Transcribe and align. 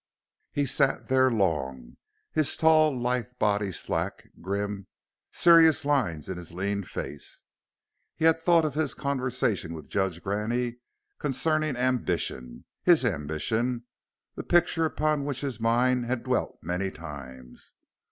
He 0.51 0.65
sat 0.65 1.09
there 1.09 1.29
long, 1.29 1.95
his 2.31 2.57
tall, 2.57 2.99
lithe 2.99 3.33
body 3.37 3.71
slack, 3.71 4.29
grim, 4.41 4.87
serious 5.29 5.85
lines 5.85 6.27
in 6.27 6.39
his 6.39 6.51
lean 6.51 6.81
face. 6.81 7.43
He 8.15 8.25
had 8.25 8.39
thought 8.39 8.65
of 8.65 8.73
his 8.73 8.95
conversation 8.95 9.73
with 9.75 9.91
Judge 9.91 10.23
Graney 10.23 10.77
concerning 11.19 11.75
ambition 11.77 12.65
his 12.81 13.05
ambition, 13.05 13.83
the 14.33 14.41
picture 14.43 14.85
upon 14.85 15.23
which 15.23 15.41
his 15.41 15.59
mind 15.59 16.07
had 16.07 16.23
dwelt 16.23 16.57
many 16.63 16.89
times. 16.89 17.75